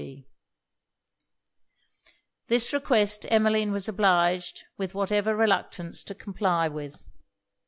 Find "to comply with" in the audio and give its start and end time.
6.05-7.05